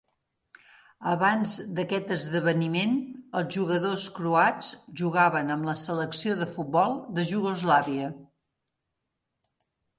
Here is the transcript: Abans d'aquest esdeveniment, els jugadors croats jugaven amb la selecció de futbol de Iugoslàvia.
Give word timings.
Abans 1.09 1.51
d'aquest 1.79 2.13
esdeveniment, 2.15 2.95
els 3.41 3.59
jugadors 3.59 4.07
croats 4.17 4.73
jugaven 5.03 5.57
amb 5.59 5.71
la 5.71 5.77
selecció 5.85 6.41
de 6.43 6.51
futbol 6.57 6.99
de 7.21 7.29
Iugoslàvia. 7.37 8.13